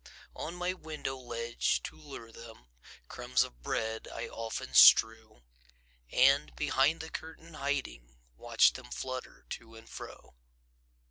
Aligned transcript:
On 0.35 0.55
my 0.55 0.73
window 0.73 1.15
ledge, 1.15 1.83
to 1.83 1.95
lure 1.95 2.31
them, 2.31 2.65
Crumbs 3.07 3.43
of 3.43 3.61
bread 3.61 4.07
I 4.11 4.27
often 4.29 4.73
strew, 4.73 5.43
And, 6.11 6.55
behind 6.55 7.01
the 7.01 7.11
curtain 7.11 7.53
hiding, 7.53 8.17
Watch 8.35 8.73
them 8.73 8.89
flutter 8.89 9.45
to 9.51 9.75
and 9.75 9.87
fro. 9.87 10.33